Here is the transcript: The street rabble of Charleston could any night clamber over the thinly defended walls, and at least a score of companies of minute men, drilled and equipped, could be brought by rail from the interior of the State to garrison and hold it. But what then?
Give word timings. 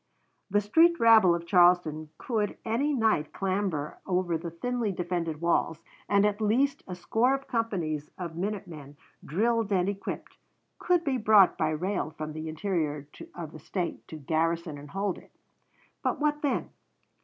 The 0.49 0.61
street 0.61 0.99
rabble 0.99 1.35
of 1.35 1.45
Charleston 1.45 2.09
could 2.17 2.57
any 2.65 2.91
night 2.91 3.31
clamber 3.31 3.99
over 4.07 4.35
the 4.35 4.49
thinly 4.49 4.91
defended 4.91 5.41
walls, 5.41 5.83
and 6.09 6.25
at 6.25 6.41
least 6.41 6.81
a 6.87 6.95
score 6.95 7.35
of 7.35 7.47
companies 7.47 8.09
of 8.17 8.35
minute 8.35 8.65
men, 8.65 8.97
drilled 9.23 9.71
and 9.71 9.87
equipped, 9.87 10.37
could 10.79 11.03
be 11.03 11.17
brought 11.19 11.55
by 11.55 11.69
rail 11.69 12.09
from 12.17 12.33
the 12.33 12.49
interior 12.49 13.05
of 13.35 13.51
the 13.51 13.59
State 13.59 14.07
to 14.07 14.15
garrison 14.17 14.79
and 14.79 14.89
hold 14.89 15.19
it. 15.19 15.29
But 16.01 16.19
what 16.19 16.41
then? 16.41 16.71